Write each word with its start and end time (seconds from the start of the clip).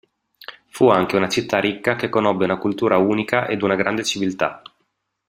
Fu 0.69 0.89
anche 0.89 1.15
una 1.15 1.29
città 1.29 1.59
ricca 1.59 1.95
che 1.95 2.09
conobbe 2.09 2.45
una 2.45 2.57
cultura 2.57 2.97
unica 2.97 3.47
ed 3.47 3.61
una 3.61 3.75
grande 3.75 4.03
civiltà. 4.03 4.63